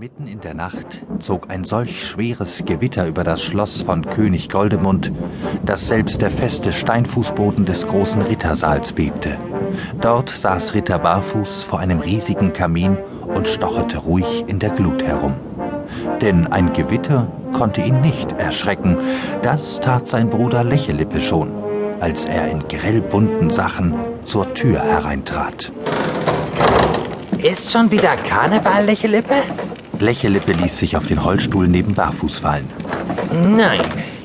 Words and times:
Mitten 0.00 0.26
in 0.26 0.40
der 0.40 0.54
Nacht 0.54 1.04
zog 1.18 1.50
ein 1.50 1.64
solch 1.64 2.08
schweres 2.08 2.62
Gewitter 2.64 3.06
über 3.06 3.22
das 3.22 3.42
Schloss 3.42 3.82
von 3.82 4.06
König 4.06 4.48
Goldemund, 4.48 5.12
dass 5.66 5.88
selbst 5.88 6.22
der 6.22 6.30
feste 6.30 6.72
Steinfußboden 6.72 7.66
des 7.66 7.86
großen 7.86 8.22
Rittersaals 8.22 8.94
bebte. 8.94 9.36
Dort 10.00 10.30
saß 10.30 10.72
Ritter 10.72 10.98
Barfuß 11.00 11.64
vor 11.64 11.80
einem 11.80 12.00
riesigen 12.00 12.54
Kamin 12.54 12.96
und 13.26 13.46
stocherte 13.46 13.98
ruhig 13.98 14.44
in 14.46 14.58
der 14.58 14.70
Glut 14.70 15.02
herum. 15.02 15.34
Denn 16.22 16.46
ein 16.46 16.72
Gewitter 16.72 17.30
konnte 17.52 17.82
ihn 17.82 18.00
nicht 18.00 18.32
erschrecken, 18.32 18.96
das 19.42 19.80
tat 19.80 20.08
sein 20.08 20.30
Bruder 20.30 20.64
Lächelippe 20.64 21.20
schon, 21.20 21.50
als 22.00 22.24
er 22.24 22.50
in 22.50 22.60
grellbunten 22.60 23.50
Sachen 23.50 23.94
zur 24.24 24.54
Tür 24.54 24.80
hereintrat. 24.80 25.70
Ist 27.42 27.70
schon 27.70 27.90
wieder 27.90 28.16
Karneval, 28.16 28.86
Lächelippe? 28.86 29.42
Lächelippe 30.00 30.52
ließ 30.52 30.78
sich 30.78 30.96
auf 30.96 31.06
den 31.06 31.24
Holzstuhl 31.24 31.68
neben 31.68 31.94
Barfuß 31.94 32.38
fallen. 32.38 32.68
Nein. 33.32 33.80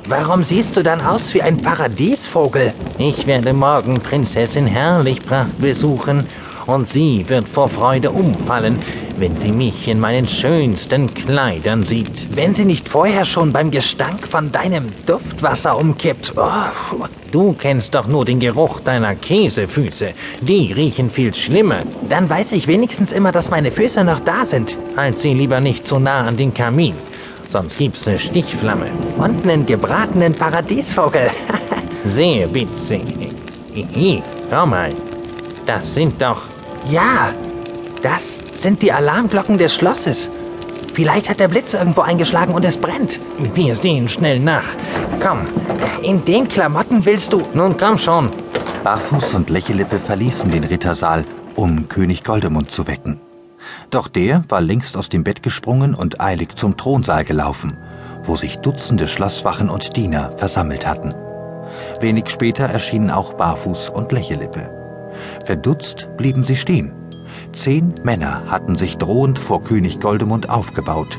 Warum 0.07 0.43
siehst 0.43 0.77
du 0.77 0.84
dann 0.84 1.01
aus 1.01 1.34
wie 1.34 1.41
ein 1.41 1.61
Paradiesvogel? 1.61 2.73
Ich 2.99 3.25
werde 3.25 3.53
morgen 3.53 3.95
Prinzessin 3.95 4.67
Herrlichpracht 4.67 5.59
besuchen 5.59 6.27
und 6.67 6.87
sie 6.87 7.25
wird 7.27 7.47
vor 7.47 7.69
Freude 7.69 8.11
umfallen, 8.11 8.79
wenn 9.17 9.37
sie 9.37 9.51
mich 9.51 9.87
in 9.87 9.99
meinen 9.99 10.27
schönsten 10.27 11.13
Kleidern 11.13 11.83
sieht. 11.83 12.35
Wenn 12.35 12.55
sie 12.55 12.65
nicht 12.65 12.89
vorher 12.89 13.25
schon 13.25 13.53
beim 13.53 13.71
Gestank 13.71 14.27
von 14.27 14.51
deinem 14.51 14.91
Duftwasser 15.05 15.77
umkippt. 15.77 16.33
Oh, 16.35 17.05
du 17.31 17.53
kennst 17.53 17.95
doch 17.95 18.07
nur 18.07 18.25
den 18.25 18.39
Geruch 18.39 18.79
deiner 18.81 19.15
Käsefüße. 19.15 20.11
Die 20.41 20.73
riechen 20.73 21.09
viel 21.09 21.33
schlimmer. 21.33 21.83
Dann 22.09 22.29
weiß 22.29 22.51
ich 22.53 22.67
wenigstens 22.67 23.11
immer, 23.11 23.31
dass 23.31 23.51
meine 23.51 23.71
Füße 23.71 24.03
noch 24.03 24.20
da 24.20 24.45
sind. 24.45 24.77
Halt 24.97 25.20
sie 25.20 25.34
lieber 25.34 25.59
nicht 25.59 25.87
so 25.87 25.99
nah 25.99 26.23
an 26.23 26.37
den 26.37 26.53
Kamin. 26.53 26.95
Sonst 27.47 27.77
gibt's 27.77 28.07
eine 28.07 28.20
Stichflamme. 28.20 28.87
Und 29.17 29.43
einen 29.43 29.65
gebratenen 29.65 30.34
Paradiesvogel. 30.34 31.29
Sehr 32.05 32.53
witzig. 32.53 33.01
Hihi, 33.73 34.21
schau 34.49 34.65
mal. 34.65 34.91
Das 35.65 35.93
sind 35.93 36.21
doch... 36.21 36.54
Ja, 36.89 37.33
das 38.03 38.43
sind 38.53 38.83
die 38.83 38.91
Alarmglocken 38.91 39.57
des 39.57 39.73
Schlosses. 39.73 40.29
Vielleicht 40.93 41.29
hat 41.29 41.39
der 41.39 41.47
Blitz 41.47 41.73
irgendwo 41.73 42.01
eingeschlagen 42.01 42.53
und 42.53 42.63
es 42.63 42.77
brennt. 42.77 43.19
Wir 43.55 43.75
sehen 43.75 44.07
schnell 44.07 44.39
nach. 44.39 44.67
Komm, 45.19 45.39
in 46.03 46.23
den 46.23 46.47
Klamotten 46.47 47.03
willst 47.05 47.33
du. 47.33 47.41
Nun 47.53 47.75
komm 47.77 47.97
schon. 47.97 48.29
Barfuß 48.83 49.33
und 49.33 49.49
Lächelippe 49.49 49.97
verließen 49.99 50.51
den 50.51 50.63
Rittersaal, 50.63 51.25
um 51.55 51.89
König 51.89 52.23
Goldemund 52.23 52.69
zu 52.69 52.85
wecken. 52.85 53.19
Doch 53.89 54.07
der 54.07 54.43
war 54.47 54.61
längst 54.61 54.95
aus 54.95 55.09
dem 55.09 55.23
Bett 55.23 55.41
gesprungen 55.41 55.95
und 55.95 56.21
eilig 56.21 56.55
zum 56.55 56.77
Thronsaal 56.77 57.25
gelaufen, 57.25 57.75
wo 58.23 58.35
sich 58.35 58.57
Dutzende 58.57 59.07
Schlosswachen 59.07 59.69
und 59.69 59.97
Diener 59.97 60.37
versammelt 60.37 60.85
hatten. 60.85 61.13
Wenig 61.99 62.29
später 62.29 62.65
erschienen 62.65 63.09
auch 63.09 63.33
Barfuß 63.33 63.89
und 63.89 64.11
Lächelippe. 64.11 64.84
Verdutzt 65.46 66.08
blieben 66.18 66.44
sie 66.44 66.56
stehen. 66.56 66.94
Zehn 67.53 67.94
Männer 68.03 68.44
hatten 68.47 68.75
sich 68.75 68.97
drohend 68.97 69.40
vor 69.40 69.63
König 69.63 70.00
Goldemund 70.00 70.50
aufgebaut. 70.50 71.18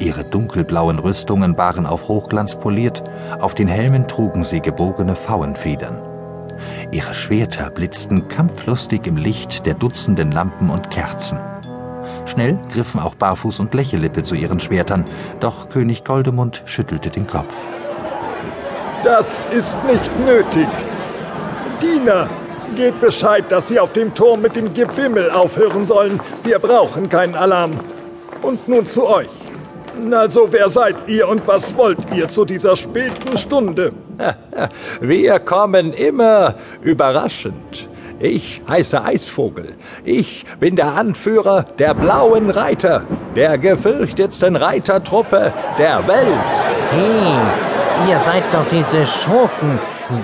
Ihre 0.00 0.24
dunkelblauen 0.24 0.98
Rüstungen 0.98 1.56
waren 1.58 1.86
auf 1.86 2.08
Hochglanz 2.08 2.54
poliert, 2.54 3.02
auf 3.40 3.54
den 3.54 3.68
Helmen 3.68 4.06
trugen 4.06 4.44
sie 4.44 4.60
gebogene 4.60 5.16
Pfauenfedern. 5.16 5.96
Ihre 6.90 7.14
Schwerter 7.14 7.70
blitzten 7.70 8.28
kampflustig 8.28 9.06
im 9.06 9.16
Licht 9.16 9.66
der 9.66 9.74
Dutzenden 9.74 10.32
Lampen 10.32 10.70
und 10.70 10.90
Kerzen. 10.90 11.38
Schnell 12.26 12.58
griffen 12.72 13.00
auch 13.00 13.14
Barfuß 13.14 13.60
und 13.60 13.74
Lächelippe 13.74 14.22
zu 14.22 14.34
ihren 14.34 14.60
Schwertern, 14.60 15.04
doch 15.40 15.68
König 15.68 16.04
Goldemund 16.04 16.62
schüttelte 16.66 17.10
den 17.10 17.26
Kopf. 17.26 17.54
Das 19.02 19.48
ist 19.48 19.76
nicht 19.84 20.18
nötig. 20.20 20.66
Diener, 21.80 22.28
Gebt 22.76 23.00
Bescheid, 23.00 23.44
dass 23.48 23.68
Sie 23.68 23.80
auf 23.80 23.92
dem 23.92 24.14
Turm 24.14 24.42
mit 24.42 24.56
dem 24.56 24.72
Gebimmel 24.72 25.30
aufhören 25.30 25.86
sollen. 25.86 26.20
Wir 26.44 26.58
brauchen 26.58 27.08
keinen 27.08 27.34
Alarm. 27.34 27.72
Und 28.42 28.68
nun 28.68 28.86
zu 28.86 29.06
euch. 29.06 29.28
Also, 30.12 30.46
wer 30.52 30.70
seid 30.70 30.96
ihr 31.08 31.28
und 31.28 31.44
was 31.46 31.76
wollt 31.76 31.98
ihr 32.14 32.28
zu 32.28 32.44
dieser 32.44 32.76
späten 32.76 33.36
Stunde? 33.36 33.90
Wir 35.00 35.40
kommen 35.40 35.92
immer 35.92 36.54
überraschend. 36.82 37.88
Ich 38.20 38.62
heiße 38.68 39.02
Eisvogel. 39.02 39.74
Ich 40.04 40.44
bin 40.58 40.76
der 40.76 40.94
Anführer 40.94 41.66
der 41.78 41.94
blauen 41.94 42.50
Reiter, 42.50 43.02
der 43.36 43.58
gefürchtetsten 43.58 44.56
Reitertruppe 44.56 45.52
der 45.78 46.06
Welt. 46.08 46.26
Hey, 46.90 47.87
ihr 48.06 48.18
seid 48.20 48.44
doch 48.52 48.66
diese 48.70 49.06
Schurken, 49.06 49.78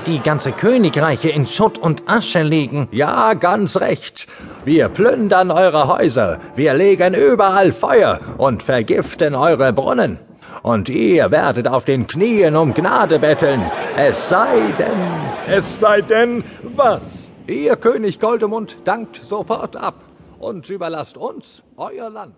die 0.07 0.21
ganze 0.21 0.53
Königreiche 0.53 1.31
in 1.31 1.47
Schutt 1.47 1.79
und 1.79 2.09
Asche 2.09 2.43
legen. 2.43 2.89
Ja, 2.93 3.35
ganz 3.35 3.77
recht. 3.79 4.27
Wir 4.65 4.89
plündern 4.89 5.51
eure 5.51 5.89
Häuser, 5.89 6.41
wir 6.57 6.75
legen 6.75 7.15
überall 7.15 7.73
Feuer 7.73 8.21
und 8.39 8.63
vergiften 8.63 9.35
eure 9.35 9.73
Brunnen. 9.73 10.19
Und 10.63 10.89
ihr 10.89 11.31
werdet 11.31 11.69
auf 11.69 11.85
den 11.85 12.07
Knien 12.07 12.57
um 12.57 12.73
Gnade 12.75 13.19
betteln. 13.19 13.63
Es 13.97 14.29
sei 14.29 14.61
denn. 14.79 15.57
Es 15.57 15.81
sei 15.81 16.01
denn, 16.01 16.45
was? 16.77 17.29
Ihr 17.47 17.77
König 17.77 18.21
Goldemund 18.21 18.77
dankt 18.85 19.21
sofort 19.29 19.77
ab 19.77 19.97
und 20.39 20.69
überlasst 20.71 21.17
uns 21.17 21.63
euer 21.77 22.09
Land. 22.09 22.35